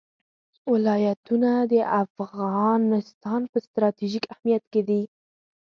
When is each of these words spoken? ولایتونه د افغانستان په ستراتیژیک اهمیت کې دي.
ولایتونه 0.71 1.51
د 1.71 1.73
افغانستان 2.03 3.41
په 3.51 3.57
ستراتیژیک 3.65 4.23
اهمیت 4.33 4.63
کې 4.71 4.81
دي. 4.89 5.01